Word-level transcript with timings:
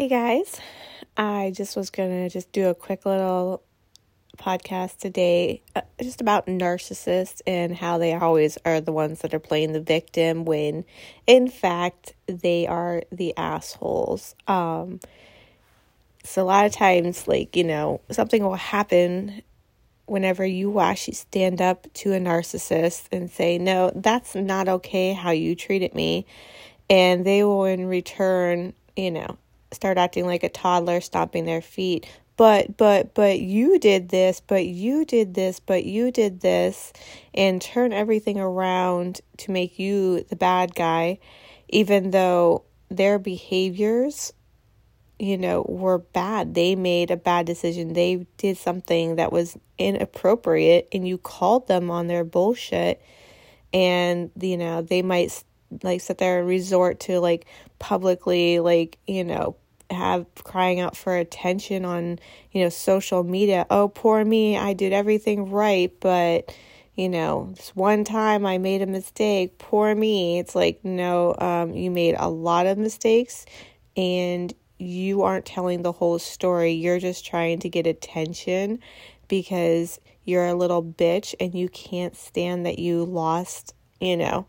Hey 0.00 0.08
guys, 0.08 0.58
I 1.18 1.52
just 1.54 1.76
was 1.76 1.90
gonna 1.90 2.30
just 2.30 2.50
do 2.52 2.68
a 2.70 2.74
quick 2.74 3.04
little 3.04 3.62
podcast 4.38 4.96
today 4.96 5.60
uh, 5.76 5.82
just 6.00 6.22
about 6.22 6.46
narcissists 6.46 7.42
and 7.46 7.76
how 7.76 7.98
they 7.98 8.14
always 8.14 8.56
are 8.64 8.80
the 8.80 8.92
ones 8.92 9.18
that 9.18 9.34
are 9.34 9.38
playing 9.38 9.74
the 9.74 9.80
victim 9.82 10.46
when 10.46 10.86
in 11.26 11.48
fact 11.48 12.14
they 12.26 12.66
are 12.66 13.02
the 13.12 13.36
assholes. 13.36 14.34
Um 14.48 15.00
so 16.24 16.44
a 16.44 16.44
lot 16.44 16.64
of 16.64 16.72
times 16.72 17.28
like, 17.28 17.54
you 17.54 17.64
know, 17.64 18.00
something 18.10 18.42
will 18.42 18.54
happen 18.54 19.42
whenever 20.06 20.46
you 20.46 20.80
actually 20.80 21.12
stand 21.12 21.60
up 21.60 21.86
to 21.92 22.14
a 22.14 22.18
narcissist 22.18 23.02
and 23.12 23.30
say, 23.30 23.58
"No, 23.58 23.92
that's 23.94 24.34
not 24.34 24.66
okay 24.66 25.12
how 25.12 25.32
you 25.32 25.54
treated 25.54 25.94
me." 25.94 26.24
And 26.88 27.26
they 27.26 27.44
will 27.44 27.66
in 27.66 27.84
return, 27.84 28.72
you 28.96 29.10
know, 29.10 29.36
start 29.72 29.98
acting 29.98 30.26
like 30.26 30.42
a 30.42 30.48
toddler, 30.48 31.00
stomping 31.00 31.44
their 31.44 31.62
feet. 31.62 32.06
But, 32.36 32.76
but, 32.76 33.14
but 33.14 33.40
you 33.40 33.78
did 33.78 34.08
this, 34.08 34.40
but 34.40 34.64
you 34.64 35.04
did 35.04 35.34
this, 35.34 35.60
but 35.60 35.84
you 35.84 36.10
did 36.10 36.40
this, 36.40 36.92
and 37.34 37.60
turn 37.60 37.92
everything 37.92 38.40
around 38.40 39.20
to 39.38 39.50
make 39.50 39.78
you 39.78 40.24
the 40.30 40.36
bad 40.36 40.74
guy, 40.74 41.18
even 41.68 42.12
though 42.12 42.64
their 42.88 43.18
behaviors, 43.18 44.32
you 45.18 45.36
know, 45.36 45.66
were 45.68 45.98
bad. 45.98 46.54
They 46.54 46.76
made 46.76 47.10
a 47.10 47.16
bad 47.16 47.44
decision. 47.44 47.92
They 47.92 48.26
did 48.38 48.56
something 48.56 49.16
that 49.16 49.32
was 49.32 49.58
inappropriate, 49.76 50.88
and 50.92 51.06
you 51.06 51.18
called 51.18 51.68
them 51.68 51.90
on 51.90 52.06
their 52.06 52.24
bullshit. 52.24 53.02
And, 53.74 54.30
you 54.40 54.56
know, 54.56 54.80
they 54.80 55.02
might 55.02 55.44
like 55.82 56.00
sit 56.00 56.18
there 56.18 56.40
and 56.40 56.48
resort 56.48 57.00
to 57.00 57.20
like 57.20 57.46
publicly 57.78 58.60
like 58.60 58.98
you 59.06 59.24
know 59.24 59.56
have 59.90 60.26
crying 60.44 60.80
out 60.80 60.96
for 60.96 61.16
attention 61.16 61.84
on 61.84 62.18
you 62.52 62.62
know 62.62 62.68
social 62.68 63.22
media. 63.24 63.66
Oh 63.70 63.88
poor 63.88 64.24
me 64.24 64.56
i 64.56 64.72
did 64.72 64.92
everything 64.92 65.50
right 65.50 65.92
but 66.00 66.54
you 66.94 67.08
know 67.08 67.52
this 67.56 67.74
one 67.74 68.04
time 68.04 68.46
i 68.46 68.58
made 68.58 68.82
a 68.82 68.86
mistake. 68.86 69.58
Poor 69.58 69.94
me. 69.94 70.38
It's 70.38 70.54
like 70.54 70.84
no 70.84 71.34
um, 71.38 71.72
you 71.74 71.90
made 71.90 72.16
a 72.18 72.28
lot 72.28 72.66
of 72.66 72.78
mistakes 72.78 73.46
and 73.96 74.52
you 74.78 75.22
aren't 75.22 75.44
telling 75.44 75.82
the 75.82 75.92
whole 75.92 76.18
story. 76.18 76.72
You're 76.72 76.98
just 76.98 77.26
trying 77.26 77.58
to 77.60 77.68
get 77.68 77.86
attention 77.86 78.80
because 79.28 80.00
you're 80.24 80.46
a 80.46 80.54
little 80.54 80.82
bitch 80.82 81.34
and 81.38 81.54
you 81.54 81.68
can't 81.68 82.16
stand 82.16 82.64
that 82.66 82.78
you 82.78 83.04
lost 83.04 83.74
you 84.00 84.16
know 84.16 84.46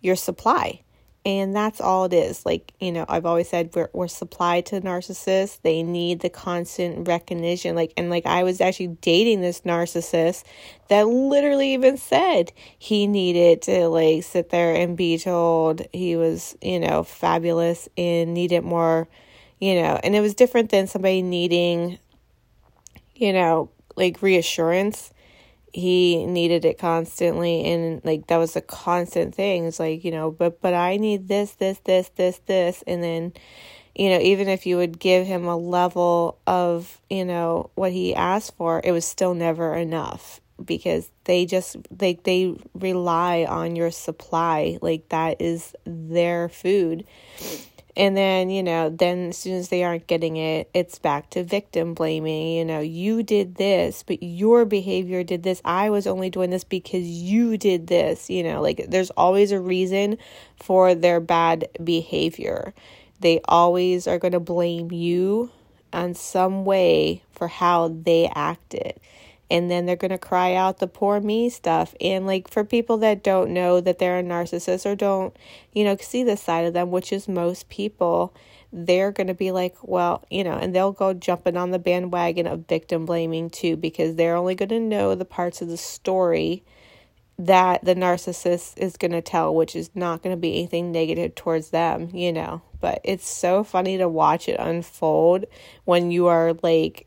your 0.00 0.16
supply. 0.16 0.82
And 1.24 1.54
that's 1.54 1.80
all 1.80 2.04
it 2.06 2.12
is. 2.12 2.44
Like, 2.44 2.72
you 2.80 2.90
know, 2.90 3.04
I've 3.08 3.26
always 3.26 3.48
said 3.48 3.70
we're, 3.74 3.90
we're 3.92 4.08
supplied 4.08 4.66
to 4.66 4.80
narcissists. 4.80 5.60
They 5.62 5.84
need 5.84 6.20
the 6.20 6.28
constant 6.28 7.06
recognition. 7.06 7.76
Like, 7.76 7.92
and 7.96 8.10
like 8.10 8.26
I 8.26 8.42
was 8.42 8.60
actually 8.60 8.88
dating 8.88 9.40
this 9.40 9.60
narcissist 9.60 10.42
that 10.88 11.06
literally 11.06 11.74
even 11.74 11.96
said 11.96 12.52
he 12.76 13.06
needed 13.06 13.62
to 13.62 13.86
like 13.86 14.24
sit 14.24 14.50
there 14.50 14.74
and 14.74 14.96
be 14.96 15.16
told 15.16 15.82
he 15.92 16.16
was, 16.16 16.56
you 16.60 16.80
know, 16.80 17.04
fabulous 17.04 17.88
and 17.96 18.34
needed 18.34 18.64
more, 18.64 19.06
you 19.60 19.80
know, 19.80 20.00
and 20.02 20.16
it 20.16 20.20
was 20.20 20.34
different 20.34 20.70
than 20.70 20.88
somebody 20.88 21.22
needing, 21.22 22.00
you 23.14 23.32
know, 23.32 23.70
like 23.94 24.22
reassurance 24.22 25.12
he 25.72 26.26
needed 26.26 26.64
it 26.64 26.78
constantly 26.78 27.64
and 27.64 28.04
like 28.04 28.26
that 28.26 28.36
was 28.36 28.56
a 28.56 28.60
constant 28.60 29.34
thing. 29.34 29.66
It's 29.66 29.80
like 29.80 30.04
you 30.04 30.10
know 30.10 30.30
but 30.30 30.60
but 30.60 30.74
i 30.74 30.96
need 30.96 31.28
this 31.28 31.52
this 31.52 31.78
this 31.84 32.08
this 32.16 32.38
this. 32.46 32.84
And 32.86 33.02
then 33.02 33.32
you 33.94 34.10
know 34.10 34.18
even 34.20 34.48
if 34.48 34.66
you 34.66 34.76
would 34.76 34.98
give 34.98 35.26
him 35.26 35.46
a 35.46 35.56
level 35.56 36.38
of 36.46 37.00
you 37.08 37.24
know 37.24 37.70
what 37.74 37.92
he 37.92 38.14
asked 38.14 38.56
for 38.56 38.80
it 38.84 38.92
was 38.92 39.04
still 39.04 39.34
never 39.34 39.74
enough 39.74 40.40
because 40.64 41.10
they 41.24 41.46
just 41.46 41.76
they 41.90 42.14
they 42.24 42.54
rely 42.74 43.44
on 43.48 43.76
your 43.76 43.90
supply. 43.90 44.78
Like 44.82 45.08
that 45.08 45.40
is 45.40 45.74
their 45.84 46.48
food 46.48 47.04
and 47.96 48.16
then, 48.16 48.48
you 48.48 48.62
know, 48.62 48.88
then 48.88 49.28
as 49.28 49.38
soon 49.38 49.54
as 49.54 49.68
they 49.68 49.84
aren't 49.84 50.06
getting 50.06 50.36
it, 50.36 50.70
it's 50.72 50.98
back 50.98 51.28
to 51.30 51.44
victim 51.44 51.92
blaming. 51.92 52.56
You 52.56 52.64
know, 52.64 52.80
you 52.80 53.22
did 53.22 53.56
this, 53.56 54.02
but 54.02 54.22
your 54.22 54.64
behavior 54.64 55.22
did 55.22 55.42
this. 55.42 55.60
I 55.64 55.90
was 55.90 56.06
only 56.06 56.30
doing 56.30 56.50
this 56.50 56.64
because 56.64 57.04
you 57.04 57.58
did 57.58 57.88
this. 57.88 58.30
You 58.30 58.44
know, 58.44 58.62
like 58.62 58.86
there's 58.88 59.10
always 59.10 59.52
a 59.52 59.60
reason 59.60 60.16
for 60.56 60.94
their 60.94 61.20
bad 61.20 61.68
behavior. 61.84 62.72
They 63.20 63.40
always 63.44 64.06
are 64.06 64.18
going 64.18 64.32
to 64.32 64.40
blame 64.40 64.90
you 64.90 65.50
on 65.92 66.14
some 66.14 66.64
way 66.64 67.22
for 67.32 67.46
how 67.46 67.88
they 67.88 68.30
acted 68.34 68.98
and 69.52 69.70
then 69.70 69.84
they're 69.84 69.96
going 69.96 70.10
to 70.10 70.16
cry 70.16 70.54
out 70.54 70.78
the 70.78 70.86
poor 70.86 71.20
me 71.20 71.50
stuff. 71.50 71.94
And 72.00 72.26
like 72.26 72.50
for 72.50 72.64
people 72.64 72.96
that 72.98 73.22
don't 73.22 73.50
know 73.50 73.82
that 73.82 73.98
they're 73.98 74.18
a 74.18 74.22
narcissist 74.22 74.86
or 74.86 74.96
don't, 74.96 75.36
you 75.74 75.84
know, 75.84 75.94
see 76.00 76.24
the 76.24 76.38
side 76.38 76.64
of 76.64 76.72
them, 76.72 76.90
which 76.90 77.12
is 77.12 77.28
most 77.28 77.68
people, 77.68 78.34
they're 78.72 79.12
going 79.12 79.26
to 79.26 79.34
be 79.34 79.52
like, 79.52 79.76
well, 79.82 80.24
you 80.30 80.42
know, 80.42 80.54
and 80.54 80.74
they'll 80.74 80.92
go 80.92 81.12
jumping 81.12 81.58
on 81.58 81.70
the 81.70 81.78
bandwagon 81.78 82.46
of 82.46 82.66
victim 82.66 83.04
blaming 83.04 83.50
too 83.50 83.76
because 83.76 84.16
they're 84.16 84.36
only 84.36 84.54
going 84.54 84.70
to 84.70 84.80
know 84.80 85.14
the 85.14 85.26
parts 85.26 85.60
of 85.60 85.68
the 85.68 85.76
story 85.76 86.64
that 87.38 87.84
the 87.84 87.94
narcissist 87.94 88.78
is 88.78 88.96
going 88.96 89.12
to 89.12 89.20
tell, 89.20 89.54
which 89.54 89.76
is 89.76 89.90
not 89.94 90.22
going 90.22 90.34
to 90.34 90.40
be 90.40 90.60
anything 90.60 90.92
negative 90.92 91.34
towards 91.34 91.68
them, 91.68 92.08
you 92.14 92.32
know. 92.32 92.62
But 92.80 93.02
it's 93.04 93.28
so 93.28 93.64
funny 93.64 93.98
to 93.98 94.08
watch 94.08 94.48
it 94.48 94.58
unfold 94.58 95.44
when 95.84 96.10
you 96.10 96.28
are 96.28 96.54
like 96.62 97.06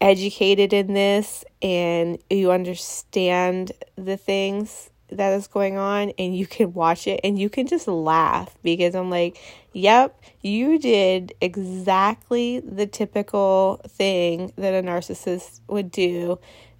educated 0.00 0.72
in 0.72 0.94
this 0.94 1.44
and 1.60 2.18
you 2.30 2.50
understand 2.50 3.72
the 3.96 4.16
things 4.16 4.90
that 5.10 5.32
is 5.32 5.46
going 5.46 5.76
on 5.76 6.12
and 6.18 6.36
you 6.36 6.46
can 6.46 6.72
watch 6.72 7.06
it 7.06 7.20
and 7.24 7.38
you 7.38 7.50
can 7.50 7.66
just 7.66 7.88
laugh 7.88 8.56
because 8.62 8.94
I'm 8.94 9.10
like, 9.10 9.38
yep, 9.72 10.22
you 10.40 10.78
did 10.78 11.34
exactly 11.40 12.60
the 12.60 12.86
typical 12.86 13.80
thing 13.88 14.52
that 14.56 14.72
a 14.72 14.86
narcissist 14.86 15.60
would 15.66 15.90
do 15.90 16.38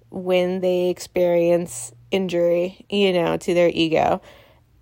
when 0.09 0.61
they 0.61 0.89
experience 0.89 1.93
injury, 2.09 2.85
you 2.89 3.13
know, 3.13 3.37
to 3.37 3.53
their 3.53 3.69
ego. 3.73 4.21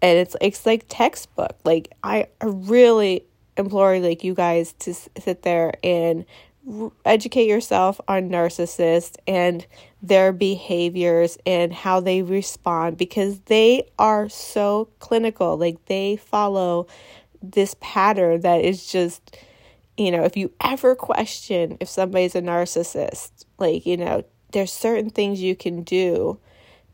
And 0.01 0.17
it's 0.17 0.35
it's 0.39 0.65
like 0.65 0.85
textbook. 0.87 1.57
Like 1.65 1.91
I 2.03 2.27
really 2.41 3.25
implore 3.57 3.99
like 3.99 4.23
you 4.23 4.33
guys 4.33 4.73
to 4.73 4.93
sit 4.93 5.41
there 5.41 5.73
and 5.83 6.25
educate 7.05 7.47
yourself 7.47 7.99
on 8.07 8.29
narcissists 8.29 9.15
and 9.27 9.65
their 10.01 10.31
behaviors 10.31 11.37
and 11.45 11.73
how 11.73 11.99
they 11.99 12.21
respond 12.21 12.97
because 12.97 13.39
they 13.41 13.89
are 13.97 14.29
so 14.29 14.89
clinical. 14.99 15.57
Like 15.57 15.83
they 15.85 16.15
follow 16.17 16.87
this 17.41 17.75
pattern 17.79 18.41
that 18.41 18.63
is 18.63 18.85
just, 18.85 19.37
you 19.97 20.11
know, 20.11 20.23
if 20.23 20.37
you 20.37 20.51
ever 20.63 20.95
question 20.95 21.77
if 21.79 21.89
somebody's 21.89 22.35
a 22.35 22.41
narcissist, 22.41 23.45
like, 23.57 23.85
you 23.85 23.97
know, 23.97 24.23
there's 24.51 24.71
certain 24.71 25.09
things 25.09 25.41
you 25.41 25.55
can 25.55 25.83
do 25.83 26.39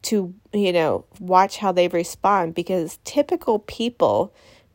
to, 0.04 0.34
you 0.54 0.72
know, 0.72 1.06
watch 1.20 1.58
how 1.58 1.72
they 1.72 1.88
respond 1.88 2.54
because 2.54 3.00
typical 3.04 3.60
people 3.60 4.34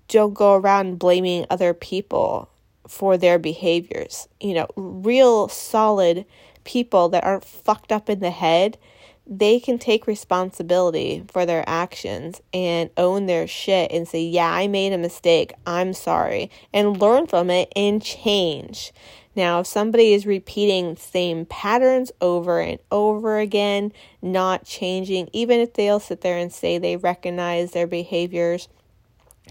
don't 0.09 0.35
go 0.35 0.57
around 0.57 0.99
blaming 0.99 1.47
other 1.51 1.73
people 1.73 2.50
for 2.91 3.17
their 3.17 3.39
behaviors. 3.39 4.27
You 4.41 4.53
know, 4.53 4.67
real 4.75 5.47
solid 5.47 6.27
people 6.65 7.09
that 7.11 7.23
aren't 7.23 7.45
fucked 7.45 7.93
up 7.93 8.11
in 8.11 8.19
the 8.19 8.33
head, 8.33 8.77
they 9.25 9.61
can 9.61 9.79
take 9.79 10.09
responsibility 10.09 11.25
for 11.31 11.47
their 11.47 11.63
actions 11.69 12.43
and 12.53 12.91
own 12.97 13.27
their 13.27 13.47
shit 13.47 13.93
and 13.93 14.09
say, 14.09 14.25
Yeah, 14.25 14.51
I 14.51 14.67
made 14.67 14.93
a 14.93 14.99
mistake. 14.99 15.53
I'm 15.65 15.93
sorry. 15.93 16.51
And 16.73 17.01
learn 17.01 17.29
from 17.29 17.49
it 17.49 17.73
and 17.77 18.03
change. 18.03 18.93
Now, 19.37 19.61
if 19.61 19.69
somebody 19.69 20.13
is 20.13 20.27
repeating 20.27 20.97
same 20.97 21.47
patterns 21.47 22.11
over 22.21 22.61
and 22.61 22.81
over 22.91 23.39
again, 23.39 23.93
not 24.21 24.65
changing, 24.65 25.31
even 25.33 25.61
if 25.61 25.75
they'll 25.75 26.01
sit 26.01 26.23
there 26.23 26.37
and 26.37 26.53
say 26.53 26.77
they 26.77 26.97
recognize 26.97 27.71
their 27.71 27.87
behaviors, 27.87 28.69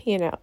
you 0.03 0.17
know, 0.17 0.37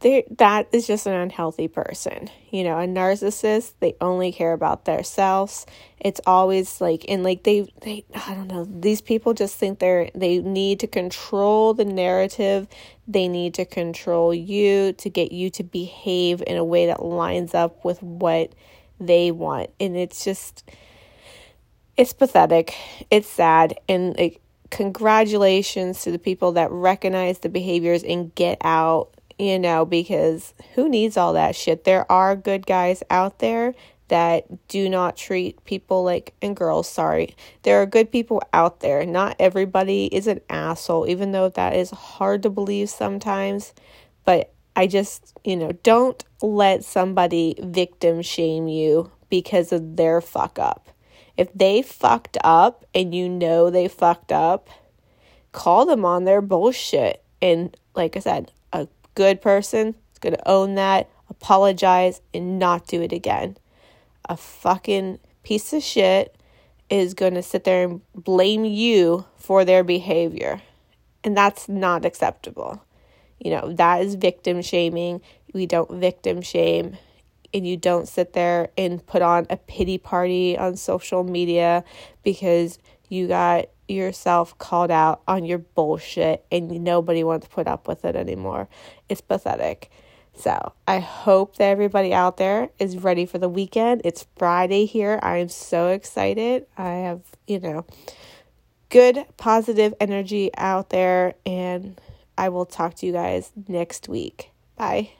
they 0.00 0.24
that 0.38 0.68
is 0.72 0.86
just 0.86 1.06
an 1.06 1.14
unhealthy 1.14 1.66
person. 1.66 2.30
You 2.50 2.64
know, 2.64 2.78
a 2.78 2.86
narcissist, 2.86 3.72
they 3.80 3.94
only 4.00 4.30
care 4.30 4.52
about 4.52 4.84
themselves. 4.84 5.66
It's 5.98 6.20
always 6.26 6.80
like 6.80 7.04
and 7.08 7.24
like 7.24 7.42
they 7.42 7.72
they 7.82 8.04
I 8.14 8.34
don't 8.34 8.46
know, 8.46 8.64
these 8.64 9.00
people 9.00 9.34
just 9.34 9.56
think 9.56 9.80
they're 9.80 10.10
they 10.14 10.38
need 10.38 10.80
to 10.80 10.86
control 10.86 11.74
the 11.74 11.84
narrative. 11.84 12.68
They 13.08 13.26
need 13.26 13.54
to 13.54 13.64
control 13.64 14.32
you 14.32 14.92
to 14.92 15.10
get 15.10 15.32
you 15.32 15.50
to 15.50 15.64
behave 15.64 16.42
in 16.46 16.56
a 16.56 16.64
way 16.64 16.86
that 16.86 17.02
lines 17.02 17.54
up 17.54 17.84
with 17.84 18.00
what 18.02 18.52
they 19.00 19.32
want. 19.32 19.70
And 19.80 19.96
it's 19.96 20.24
just 20.24 20.70
it's 21.96 22.12
pathetic. 22.12 22.72
It's 23.10 23.28
sad 23.28 23.74
and 23.88 24.16
like 24.16 24.40
congratulations 24.70 26.02
to 26.02 26.12
the 26.12 26.18
people 26.18 26.52
that 26.52 26.70
recognize 26.70 27.40
the 27.40 27.48
behaviors 27.48 28.04
and 28.04 28.32
get 28.34 28.58
out 28.62 29.17
you 29.38 29.58
know, 29.58 29.84
because 29.84 30.54
who 30.74 30.88
needs 30.88 31.16
all 31.16 31.32
that 31.34 31.54
shit? 31.54 31.84
There 31.84 32.10
are 32.10 32.34
good 32.36 32.66
guys 32.66 33.02
out 33.10 33.38
there 33.38 33.74
that 34.08 34.68
do 34.68 34.88
not 34.88 35.16
treat 35.16 35.64
people 35.64 36.02
like, 36.02 36.34
and 36.40 36.56
girls, 36.56 36.88
sorry, 36.88 37.36
there 37.62 37.80
are 37.80 37.86
good 37.86 38.10
people 38.10 38.42
out 38.52 38.80
there. 38.80 39.04
Not 39.06 39.36
everybody 39.38 40.06
is 40.06 40.26
an 40.26 40.40
asshole, 40.48 41.08
even 41.08 41.32
though 41.32 41.50
that 41.50 41.76
is 41.76 41.90
hard 41.90 42.42
to 42.42 42.50
believe 42.50 42.90
sometimes. 42.90 43.74
But 44.24 44.52
I 44.74 44.86
just, 44.86 45.34
you 45.44 45.56
know, 45.56 45.72
don't 45.82 46.22
let 46.40 46.84
somebody 46.84 47.54
victim 47.62 48.22
shame 48.22 48.66
you 48.68 49.10
because 49.28 49.72
of 49.72 49.96
their 49.96 50.20
fuck 50.20 50.58
up. 50.58 50.88
If 51.36 51.52
they 51.52 51.82
fucked 51.82 52.38
up 52.42 52.84
and 52.94 53.14
you 53.14 53.28
know 53.28 53.70
they 53.70 53.88
fucked 53.88 54.32
up, 54.32 54.68
call 55.52 55.86
them 55.86 56.04
on 56.04 56.24
their 56.24 56.40
bullshit. 56.40 57.22
And 57.40 57.76
like 57.94 58.16
I 58.16 58.20
said, 58.20 58.50
good 59.18 59.42
person 59.42 59.94
is 60.12 60.18
going 60.20 60.34
to 60.34 60.48
own 60.48 60.76
that, 60.76 61.10
apologize, 61.28 62.20
and 62.32 62.58
not 62.58 62.86
do 62.86 63.02
it 63.02 63.12
again 63.12 63.56
a 64.28 64.36
fucking 64.36 65.18
piece 65.42 65.72
of 65.72 65.82
shit 65.82 66.36
is 66.90 67.14
going 67.14 67.34
to 67.34 67.42
sit 67.42 67.64
there 67.64 67.84
and 67.84 68.00
blame 68.14 68.64
you 68.64 69.24
for 69.36 69.64
their 69.64 69.82
behavior. 69.82 70.60
And 71.24 71.36
that's 71.36 71.68
not 71.68 72.04
acceptable. 72.04 72.82
You 73.38 73.52
know, 73.52 73.72
that 73.74 74.02
is 74.02 74.14
victim 74.14 74.62
shaming. 74.62 75.20
We 75.52 75.66
don't 75.66 75.90
victim 75.90 76.42
shame. 76.42 76.96
And 77.52 77.66
you 77.66 77.76
don't 77.76 78.06
sit 78.06 78.34
there 78.34 78.68
and 78.76 79.04
put 79.06 79.22
on 79.22 79.46
a 79.48 79.56
pity 79.56 79.96
party 79.96 80.56
on 80.56 80.76
social 80.76 81.24
media 81.24 81.82
because 82.22 82.78
you 83.08 83.26
got 83.26 83.66
yourself 83.88 84.56
called 84.58 84.90
out 84.90 85.22
on 85.26 85.44
your 85.44 85.58
bullshit 85.58 86.44
and 86.50 86.68
nobody 86.84 87.24
wants 87.24 87.46
to 87.46 87.54
put 87.54 87.66
up 87.66 87.88
with 87.88 88.04
it 88.04 88.16
anymore. 88.16 88.68
It's 89.08 89.20
pathetic. 89.20 89.90
So 90.34 90.72
I 90.86 91.00
hope 91.00 91.56
that 91.56 91.68
everybody 91.68 92.14
out 92.14 92.36
there 92.36 92.70
is 92.78 92.96
ready 92.96 93.26
for 93.26 93.38
the 93.38 93.48
weekend. 93.48 94.02
It's 94.04 94.26
Friday 94.36 94.84
here. 94.84 95.18
I 95.20 95.38
am 95.38 95.48
so 95.48 95.88
excited. 95.88 96.66
I 96.76 96.90
have, 96.90 97.22
you 97.48 97.58
know, 97.58 97.84
good 98.88 99.26
positive 99.36 99.94
energy 100.00 100.50
out 100.56 100.90
there, 100.90 101.34
and 101.44 102.00
I 102.36 102.50
will 102.50 102.66
talk 102.66 102.94
to 102.96 103.06
you 103.06 103.12
guys 103.12 103.50
next 103.66 104.08
week. 104.08 104.52
Bye. 104.76 105.10